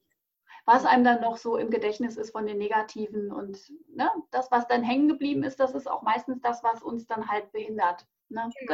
Was 0.67 0.85
einem 0.85 1.05
dann 1.05 1.21
noch 1.21 1.37
so 1.37 1.55
im 1.55 1.69
Gedächtnis 1.69 2.17
ist 2.17 2.31
von 2.31 2.45
den 2.45 2.57
Negativen 2.57 3.31
und 3.31 3.57
ne, 3.95 4.11
das, 4.31 4.51
was 4.51 4.67
dann 4.67 4.83
hängen 4.83 5.07
geblieben 5.07 5.43
ist, 5.43 5.61
das 5.61 5.73
ist 5.73 5.89
auch 5.89 6.01
meistens 6.01 6.41
das, 6.41 6.61
was 6.61 6.83
uns 6.83 7.07
dann 7.07 7.29
halt 7.29 7.51
behindert. 7.53 8.05
Ne? 8.27 8.49
Genau. 8.67 8.73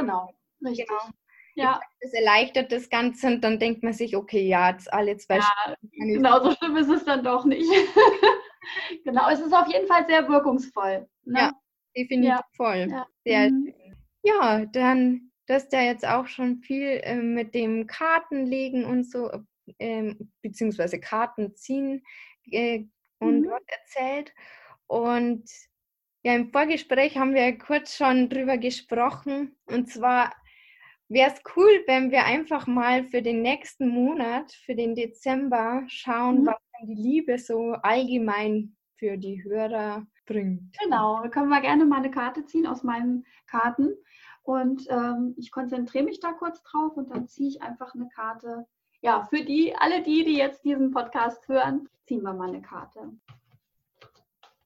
genau. 0.59 0.69
Richtig. 0.69 0.87
Genau. 0.87 1.01
Ja. 1.55 1.79
Das 2.01 2.13
erleichtert 2.13 2.71
das 2.71 2.89
Ganze 2.89 3.27
und 3.27 3.41
dann 3.41 3.59
denkt 3.59 3.83
man 3.83 3.93
sich, 3.93 4.15
okay, 4.15 4.41
ja, 4.47 4.71
jetzt 4.71 4.91
alle 4.91 5.17
zwei 5.17 5.37
ja, 5.37 5.51
Stunden. 5.77 6.13
Genau, 6.13 6.43
so 6.43 6.51
schlimm 6.53 6.77
ist 6.77 6.89
es 6.89 7.05
dann 7.05 7.23
doch 7.23 7.45
nicht. 7.45 7.69
genau, 9.03 9.29
es 9.29 9.39
ist 9.39 9.53
auf 9.53 9.67
jeden 9.67 9.87
Fall 9.87 10.07
sehr 10.07 10.27
wirkungsvoll. 10.27 11.07
Ne? 11.25 11.39
Ja, 11.39 11.51
definitiv 11.95 12.29
ja. 12.29 12.45
voll. 12.55 12.87
Ja. 12.89 13.05
Sehr 13.23 13.51
mhm. 13.51 13.73
Ja, 14.23 14.65
dann, 14.65 15.31
du 15.45 15.53
hast 15.53 15.73
ja 15.73 15.81
jetzt 15.81 16.07
auch 16.07 16.27
schon 16.27 16.57
viel 16.57 17.01
äh, 17.03 17.15
mit 17.17 17.53
dem 17.53 17.85
Kartenlegen 17.85 18.85
und 18.85 19.03
so, 19.03 19.29
äh, 19.77 20.15
beziehungsweise 20.41 20.99
Karten 20.99 21.55
ziehen 21.55 22.03
äh, 22.51 22.85
und 23.19 23.41
mhm. 23.41 23.43
dort 23.45 23.63
erzählt. 23.67 24.33
Und 24.87 25.49
ja, 26.23 26.35
im 26.35 26.51
Vorgespräch 26.51 27.17
haben 27.17 27.33
wir 27.33 27.57
kurz 27.57 27.95
schon 27.95 28.29
drüber 28.29 28.57
gesprochen. 28.57 29.55
Und 29.65 29.89
zwar 29.89 30.33
wäre 31.09 31.31
es 31.31 31.41
cool, 31.55 31.83
wenn 31.87 32.11
wir 32.11 32.25
einfach 32.25 32.65
mal 32.67 33.05
für 33.05 33.21
den 33.21 33.41
nächsten 33.41 33.89
Monat, 33.89 34.51
für 34.51 34.75
den 34.75 34.95
Dezember, 34.95 35.83
schauen, 35.87 36.41
mhm. 36.41 36.45
was 36.47 36.55
denn 36.79 36.95
die 36.95 37.01
Liebe 37.01 37.37
so 37.37 37.73
allgemein 37.81 38.75
für 38.97 39.17
die 39.17 39.43
Hörer 39.43 40.05
bringt. 40.25 40.77
Genau, 40.81 41.21
da 41.21 41.29
können 41.29 41.49
wir 41.49 41.61
gerne 41.61 41.85
mal 41.85 41.97
eine 41.97 42.11
Karte 42.11 42.45
ziehen 42.45 42.65
aus 42.65 42.83
meinen 42.83 43.25
Karten. 43.47 43.93
Und 44.43 44.87
ähm, 44.89 45.35
ich 45.37 45.51
konzentriere 45.51 46.03
mich 46.05 46.19
da 46.19 46.33
kurz 46.33 46.61
drauf 46.63 46.97
und 46.97 47.09
dann 47.09 47.27
ziehe 47.27 47.49
ich 47.49 47.61
einfach 47.61 47.95
eine 47.95 48.09
Karte. 48.09 48.65
Ja, 49.03 49.23
für 49.29 49.43
die, 49.43 49.75
alle 49.75 50.01
die, 50.01 50.23
die 50.23 50.37
jetzt 50.37 50.63
diesen 50.63 50.91
Podcast 50.91 51.45
hören, 51.49 51.89
ziehen 52.05 52.23
wir 52.23 52.33
mal 52.33 52.47
eine 52.47 52.61
Karte. 52.61 53.11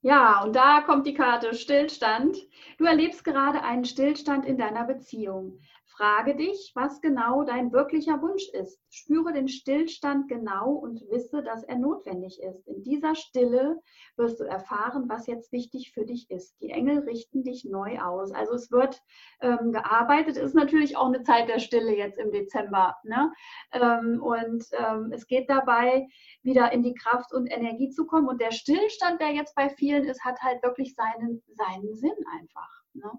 Ja, 0.01 0.43
und 0.43 0.55
da 0.55 0.81
kommt 0.81 1.07
die 1.07 1.15
Karte 1.15 1.55
Stillstand. 1.55 2.37
Du 2.77 2.85
erlebst 2.85 3.23
gerade 3.23 3.63
einen 3.63 3.83
Stillstand 3.83 4.45
in 4.45 4.59
deiner 4.59 4.83
Beziehung. 4.83 5.59
Frage 5.97 6.35
dich, 6.35 6.73
was 6.75 7.01
genau 7.01 7.43
dein 7.43 7.71
wirklicher 7.71 8.21
Wunsch 8.21 8.47
ist. 8.49 8.79
Spüre 8.91 9.33
den 9.33 9.47
Stillstand 9.47 10.29
genau 10.29 10.73
und 10.73 11.01
wisse, 11.09 11.41
dass 11.41 11.63
er 11.63 11.75
notwendig 11.75 12.39
ist. 12.39 12.67
In 12.67 12.83
dieser 12.83 13.15
Stille 13.15 13.81
wirst 14.15 14.39
du 14.39 14.43
erfahren, 14.43 15.09
was 15.09 15.25
jetzt 15.25 15.51
wichtig 15.51 15.91
für 15.93 16.05
dich 16.05 16.29
ist. 16.29 16.55
Die 16.61 16.69
Engel 16.69 16.99
richten 16.99 17.43
dich 17.43 17.65
neu 17.65 17.99
aus. 17.99 18.31
Also 18.31 18.53
es 18.53 18.71
wird 18.71 19.01
ähm, 19.41 19.71
gearbeitet, 19.71 20.37
ist 20.37 20.53
natürlich 20.53 20.97
auch 20.97 21.07
eine 21.07 21.23
Zeit 21.23 21.49
der 21.49 21.57
Stille 21.57 21.95
jetzt 21.97 22.19
im 22.19 22.29
Dezember. 22.29 22.95
Ne? 23.03 23.33
Ähm, 23.71 24.21
und 24.21 24.65
ähm, 24.73 25.11
es 25.11 25.25
geht 25.25 25.49
dabei, 25.49 26.05
wieder 26.43 26.71
in 26.73 26.83
die 26.83 26.93
Kraft 26.93 27.33
und 27.33 27.47
Energie 27.47 27.89
zu 27.89 28.05
kommen. 28.05 28.27
Und 28.27 28.39
der 28.39 28.51
Stillstand, 28.51 29.19
der 29.19 29.33
jetzt 29.33 29.55
bei 29.55 29.69
vielen 29.69 30.03
ist, 30.03 30.23
hat 30.23 30.39
halt 30.43 30.61
wirklich 30.61 30.93
seinen, 30.93 31.41
seinen 31.47 31.95
Sinn 31.95 32.15
einfach. 32.39 32.83
Ne? 32.93 33.11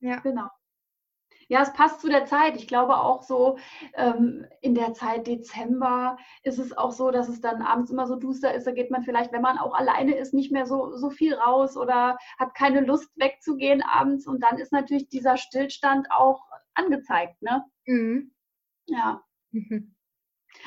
Ja. 0.00 0.16
Genau. 0.20 0.48
Ja, 1.52 1.60
es 1.60 1.72
passt 1.74 2.00
zu 2.00 2.08
der 2.08 2.24
Zeit. 2.24 2.56
Ich 2.56 2.66
glaube 2.66 2.96
auch 2.96 3.22
so 3.22 3.58
ähm, 3.92 4.46
in 4.62 4.74
der 4.74 4.94
Zeit 4.94 5.26
Dezember 5.26 6.16
ist 6.44 6.58
es 6.58 6.74
auch 6.74 6.92
so, 6.92 7.10
dass 7.10 7.28
es 7.28 7.42
dann 7.42 7.60
abends 7.60 7.90
immer 7.90 8.06
so 8.06 8.16
duster 8.16 8.54
ist. 8.54 8.66
Da 8.66 8.70
geht 8.70 8.90
man 8.90 9.02
vielleicht, 9.02 9.32
wenn 9.32 9.42
man 9.42 9.58
auch 9.58 9.74
alleine 9.74 10.16
ist, 10.16 10.32
nicht 10.32 10.50
mehr 10.50 10.64
so, 10.64 10.96
so 10.96 11.10
viel 11.10 11.34
raus 11.34 11.76
oder 11.76 12.16
hat 12.38 12.54
keine 12.54 12.80
Lust 12.80 13.10
wegzugehen 13.16 13.82
abends. 13.82 14.26
Und 14.26 14.42
dann 14.42 14.56
ist 14.56 14.72
natürlich 14.72 15.10
dieser 15.10 15.36
Stillstand 15.36 16.08
auch 16.10 16.40
angezeigt. 16.72 17.42
Ne? 17.42 17.62
Mhm. 17.84 18.32
Ja. 18.86 19.22
Mhm. 19.50 19.94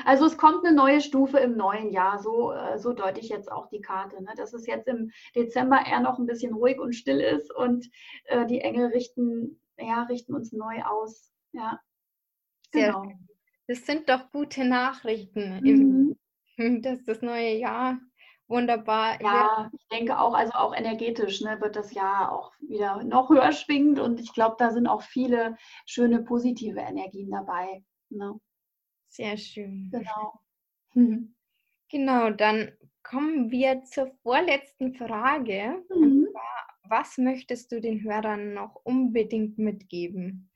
Also 0.06 0.26
es 0.26 0.38
kommt 0.38 0.64
eine 0.64 0.76
neue 0.76 1.02
Stufe 1.02 1.40
im 1.40 1.58
neuen 1.58 1.90
Jahr, 1.90 2.20
so, 2.20 2.52
äh, 2.52 2.78
so 2.78 2.94
deute 2.94 3.20
ich 3.20 3.30
jetzt 3.30 3.52
auch 3.52 3.70
die 3.70 3.82
Karte. 3.82 4.22
Ne? 4.22 4.34
Dass 4.38 4.54
es 4.54 4.68
jetzt 4.68 4.88
im 4.88 5.10
Dezember 5.36 5.84
eher 5.84 6.02
noch 6.02 6.20
ein 6.20 6.28
bisschen 6.28 6.54
ruhig 6.54 6.80
und 6.80 6.94
still 6.94 7.22
ist 7.22 7.52
und 7.56 7.90
äh, 8.26 8.46
die 8.46 8.62
Engel 8.62 8.90
richten, 8.90 9.60
ja, 9.78 10.04
richten 10.04 10.34
uns 10.34 10.52
neu 10.52 10.82
aus. 10.84 11.32
Ja. 11.52 11.80
Sehr 12.72 12.88
genau. 12.88 13.04
Schön. 13.04 13.28
Das 13.68 13.86
sind 13.86 14.10
doch 14.10 14.32
gute 14.32 14.64
Nachrichten, 14.64 15.60
mhm. 15.62 16.18
im, 16.58 16.82
dass 16.82 17.04
das 17.04 17.22
neue 17.22 17.58
Jahr 17.58 18.00
wunderbar. 18.48 19.20
Ja, 19.22 19.72
ich 19.74 19.88
denke 19.88 20.20
auch, 20.20 20.34
also 20.34 20.54
auch 20.54 20.76
energetisch 20.76 21.42
ne, 21.42 21.60
wird 21.62 21.76
das 21.76 21.94
Jahr 21.94 22.32
auch 22.32 22.52
wieder 22.60 23.04
noch 23.04 23.30
höher 23.30 23.52
schwingend 23.52 24.00
und 24.00 24.20
ich 24.20 24.34
glaube, 24.34 24.56
da 24.60 24.72
sind 24.72 24.88
auch 24.88 25.02
viele 25.02 25.58
schöne 25.86 26.22
positive 26.22 26.80
Energien 26.80 27.32
dabei. 27.32 27.84
Ne? 28.10 28.40
Sehr 29.08 29.38
schön. 29.38 29.90
Genau. 29.92 30.40
Genau, 31.92 32.32
dann 32.32 32.76
kommen 33.04 33.52
wir 33.52 33.84
zur 33.84 34.12
vorletzten 34.24 34.96
Frage. 34.96 35.84
Mhm. 35.96 36.28
Zwar, 36.32 36.55
was 36.90 37.18
möchtest 37.18 37.72
du 37.72 37.82
den 37.82 38.04
Hörern 38.04 38.54
noch 38.54 38.76
unbedingt 38.84 39.58
mitgeben? 39.58 40.50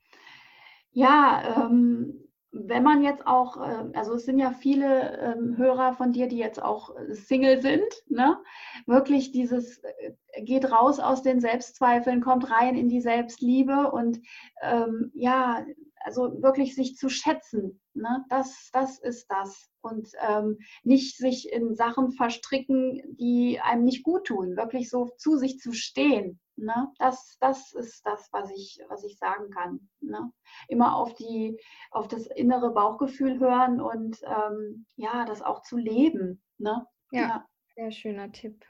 Ja, 0.91 1.65
ähm, 1.65 2.29
wenn 2.51 2.83
man 2.83 3.03
jetzt 3.03 3.27
auch, 3.27 3.57
ähm, 3.57 3.91
also 3.93 4.15
es 4.15 4.25
sind 4.25 4.39
ja 4.39 4.51
viele 4.51 5.17
ähm, 5.19 5.57
Hörer 5.57 5.93
von 5.93 6.12
dir, 6.12 6.27
die 6.27 6.38
jetzt 6.38 6.62
auch 6.62 6.95
äh, 6.95 7.13
Single 7.13 7.62
sind, 7.62 7.88
ne? 8.07 8.38
wirklich 8.86 9.31
dieses, 9.31 9.79
äh, 9.83 10.43
geht 10.43 10.71
raus 10.71 11.00
aus 11.00 11.21
den 11.21 11.39
Selbstzweifeln, 11.39 12.21
kommt 12.21 12.50
rein 12.50 12.75
in 12.75 12.89
die 12.89 13.01
Selbstliebe 13.01 13.91
und 13.91 14.19
ähm, 14.62 15.12
ja, 15.13 15.63
also 16.01 16.41
wirklich 16.41 16.75
sich 16.75 16.95
zu 16.95 17.09
schätzen, 17.09 17.79
ne? 17.93 18.25
das, 18.29 18.69
das 18.74 19.00
ist 19.00 19.27
das. 19.29 19.68
Und 19.81 20.09
ähm, 20.27 20.57
nicht 20.83 21.17
sich 21.17 21.51
in 21.51 21.74
Sachen 21.74 22.12
verstricken, 22.12 23.01
die 23.17 23.59
einem 23.62 23.86
nicht 23.86 24.03
gut 24.03 24.27
tun, 24.27 24.57
wirklich 24.57 24.89
so 24.89 25.09
zu 25.17 25.38
sich 25.38 25.59
zu 25.59 25.71
stehen. 25.71 26.39
Ne? 26.57 26.91
Das, 26.98 27.38
das 27.39 27.74
ist 27.74 28.05
das, 28.05 28.27
was 28.31 28.51
ich, 28.51 28.79
was 28.89 29.03
ich 29.03 29.17
sagen 29.17 29.50
kann. 29.51 29.89
Ne? 30.01 30.31
Immer 30.67 30.95
auf, 30.95 31.13
die, 31.15 31.57
auf 31.91 32.07
das 32.07 32.27
innere 32.27 32.74
Bauchgefühl 32.74 33.39
hören 33.39 33.79
und 33.79 34.21
ähm, 34.24 34.86
ja, 34.95 35.25
das 35.25 35.41
auch 35.41 35.62
zu 35.62 35.77
leben. 35.77 36.41
Ne? 36.57 36.86
Ja, 37.12 37.21
ja, 37.21 37.48
sehr 37.75 37.91
schöner 37.91 38.31
Tipp. 38.31 38.65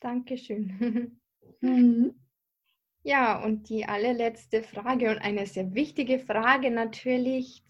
Dankeschön. 0.00 1.20
mhm. 1.60 2.14
Ja, 3.02 3.42
und 3.42 3.68
die 3.68 3.86
allerletzte 3.86 4.62
Frage 4.62 5.10
und 5.10 5.18
eine 5.18 5.46
sehr 5.46 5.74
wichtige 5.74 6.18
Frage 6.18 6.70
natürlich. 6.70 7.64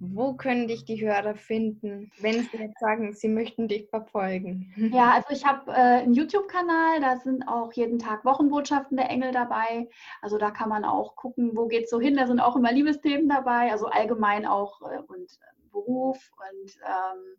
Wo 0.00 0.34
können 0.34 0.68
dich 0.68 0.84
die 0.84 1.00
Hörer 1.00 1.34
finden, 1.34 2.10
wenn 2.20 2.42
sie 2.44 2.56
jetzt 2.56 2.78
sagen, 2.78 3.12
sie 3.12 3.28
möchten 3.28 3.68
dich 3.68 3.88
verfolgen? 3.88 4.72
Ja, 4.98 5.12
also 5.12 5.28
ich 5.30 5.44
habe 5.44 5.70
äh, 5.70 6.02
einen 6.02 6.14
YouTube-Kanal, 6.14 7.00
da 7.00 7.16
sind 7.16 7.46
auch 7.46 7.72
jeden 7.72 7.98
Tag 7.98 8.24
Wochenbotschaften 8.24 8.96
der 8.96 9.10
Engel 9.10 9.32
dabei. 9.32 9.88
Also 10.22 10.38
da 10.38 10.50
kann 10.50 10.68
man 10.68 10.84
auch 10.84 11.16
gucken, 11.16 11.56
wo 11.56 11.66
geht 11.66 11.84
es 11.84 11.90
so 11.90 12.00
hin. 12.00 12.16
Da 12.16 12.26
sind 12.26 12.40
auch 12.40 12.56
immer 12.56 12.72
Liebesthemen 12.72 13.28
dabei, 13.28 13.70
also 13.70 13.86
allgemein 13.86 14.46
auch 14.46 14.82
äh, 14.82 14.98
und 15.06 15.30
äh, 15.30 15.58
Beruf 15.70 16.30
und 16.36 16.76
ähm, 16.84 17.36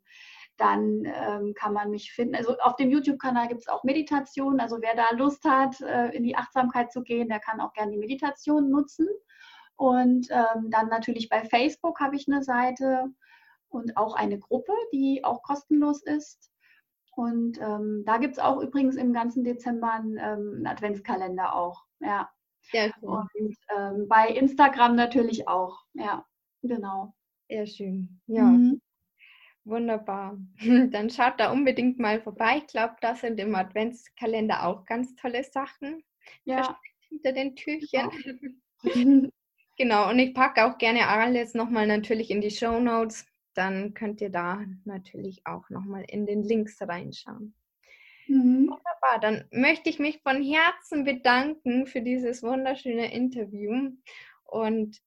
dann 0.58 1.06
ähm, 1.06 1.54
kann 1.54 1.74
man 1.74 1.90
mich 1.90 2.12
finden. 2.12 2.36
Also 2.36 2.58
auf 2.60 2.76
dem 2.76 2.92
YouTube-Kanal 2.92 3.48
gibt 3.48 3.62
es 3.62 3.68
auch 3.68 3.84
Meditation. 3.84 4.60
Also 4.60 4.82
wer 4.82 4.96
da 4.96 5.16
Lust 5.16 5.44
hat, 5.46 5.80
äh, 5.82 6.10
in 6.10 6.24
die 6.24 6.36
Achtsamkeit 6.36 6.92
zu 6.92 7.02
gehen, 7.02 7.30
der 7.30 7.40
kann 7.40 7.62
auch 7.62 7.74
gerne 7.74 7.92
die 7.94 7.98
Meditation 7.98 8.70
nutzen. 8.70 9.08
Und 9.80 10.28
ähm, 10.30 10.70
dann 10.72 10.90
natürlich 10.90 11.30
bei 11.30 11.46
Facebook 11.46 12.02
habe 12.02 12.18
ich 12.18 12.28
eine 12.28 12.44
Seite 12.44 13.06
und 13.70 13.96
auch 13.96 14.14
eine 14.14 14.38
Gruppe, 14.38 14.74
die 14.92 15.24
auch 15.24 15.42
kostenlos 15.42 16.04
ist. 16.04 16.52
Und 17.16 17.58
ähm, 17.62 18.04
da 18.06 18.18
gibt 18.18 18.34
es 18.34 18.40
auch 18.40 18.60
übrigens 18.60 18.98
im 18.98 19.14
ganzen 19.14 19.46
Dezember 19.46 19.94
einen, 19.94 20.18
ähm, 20.18 20.54
einen 20.58 20.68
Adventskalender 20.68 21.56
auch. 21.56 21.86
Ja. 22.02 22.30
Sehr 22.64 22.92
schön. 22.94 23.08
Und 23.08 23.56
ähm, 23.74 24.10
bei 24.10 24.28
Instagram 24.28 24.98
natürlich 24.98 25.48
auch. 25.48 25.86
Ja, 25.94 26.26
genau. 26.62 27.14
Sehr 27.48 27.66
schön. 27.66 28.20
Ja. 28.28 28.44
Mhm. 28.44 28.82
Wunderbar. 29.64 30.38
Dann 30.92 31.10
schaut 31.10 31.40
da 31.40 31.54
unbedingt 31.54 32.00
mal 32.00 32.20
vorbei. 32.20 32.58
Ich 32.58 32.68
glaube, 32.68 32.98
da 33.00 33.16
sind 33.16 33.40
im 33.40 33.56
Adventskalender 33.56 34.66
auch 34.66 34.84
ganz 34.84 35.16
tolle 35.16 35.46
Sachen. 35.46 36.04
Ja. 36.44 36.78
Hinter 37.08 37.32
den 37.32 37.56
Türchen. 37.56 38.10
Genau. 38.84 39.30
genau. 39.80 40.10
Und 40.10 40.20
ich 40.20 40.36
packe 40.36 40.66
auch 40.66 40.78
gerne 40.78 41.08
alles 41.08 41.56
nochmal 41.56 41.88
natürlich 41.88 42.30
in 42.30 42.42
die 42.42 42.52
Show 42.52 42.80
Notes. 42.80 43.26
Dann 43.56 43.96
könnt 43.96 44.22
ihr 44.22 44.30
da 44.30 44.64
natürlich 44.86 45.42
auch 45.46 45.70
nochmal 45.72 46.06
in 46.08 46.28
den 46.28 46.44
Links 46.44 46.80
reinschauen. 46.80 47.56
Mhm. 48.28 48.70
Wunderbar. 48.70 49.20
Dann 49.20 49.46
möchte 49.52 49.90
ich 49.90 49.98
mich 49.98 50.22
von 50.22 50.44
Herzen 50.44 51.04
bedanken 51.04 51.88
für 51.88 52.02
dieses 52.02 52.44
wunderschöne 52.44 53.12
Interview. 53.12 53.92
Und 54.44 55.02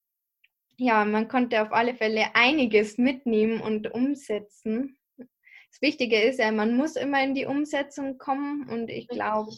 ja, 0.75 1.05
man 1.05 1.29
konnte 1.29 1.61
auf 1.61 1.71
alle 1.71 1.93
Fälle 1.93 2.35
einiges 2.35 2.97
mitnehmen 2.97 3.61
und 3.61 3.91
umsetzen. 3.93 4.97
Das 5.17 5.81
Wichtige 5.81 6.21
ist 6.21 6.39
ja, 6.39 6.51
man 6.51 6.75
muss 6.75 6.95
immer 6.95 7.23
in 7.23 7.33
die 7.33 7.45
Umsetzung 7.45 8.17
kommen 8.17 8.69
und 8.69 8.89
ich 8.89 9.07
glaube, 9.07 9.51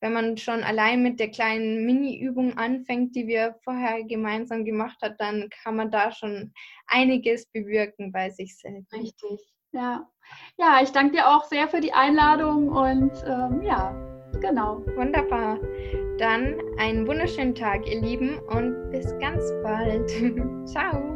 wenn 0.00 0.12
man 0.12 0.36
schon 0.36 0.62
allein 0.62 1.02
mit 1.02 1.20
der 1.20 1.30
kleinen 1.30 1.84
Mini-Übung 1.86 2.58
anfängt, 2.58 3.14
die 3.16 3.26
wir 3.26 3.56
vorher 3.64 4.04
gemeinsam 4.04 4.64
gemacht 4.64 4.98
haben, 5.02 5.14
dann 5.18 5.48
kann 5.62 5.76
man 5.76 5.90
da 5.90 6.12
schon 6.12 6.52
einiges 6.86 7.46
bewirken 7.46 8.12
bei 8.12 8.30
sich 8.30 8.56
selbst. 8.58 8.92
Richtig, 8.92 9.40
ja. 9.72 10.08
Ja, 10.58 10.80
ich 10.82 10.90
danke 10.90 11.16
dir 11.16 11.28
auch 11.28 11.44
sehr 11.44 11.68
für 11.68 11.80
die 11.80 11.92
Einladung 11.92 12.68
und 12.68 13.12
ähm, 13.26 13.62
ja, 13.62 13.92
genau. 14.40 14.84
Wunderbar. 14.96 15.58
Dann 16.18 16.58
einen 16.78 17.06
wunderschönen 17.06 17.54
Tag, 17.54 17.86
ihr 17.86 18.00
Lieben, 18.00 18.38
und 18.48 18.90
bis 18.90 19.06
ganz 19.18 19.44
bald. 19.62 20.10
Ciao. 20.66 21.15